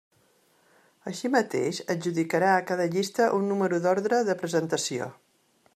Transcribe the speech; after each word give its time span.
Així 1.11 1.29
mateix, 1.35 1.81
adjudicarà 1.95 2.49
a 2.55 2.65
cada 2.71 2.89
llista 2.95 3.29
un 3.41 3.47
número 3.53 3.83
d'ordre 3.85 4.23
de 4.31 4.39
presentació. 4.43 5.13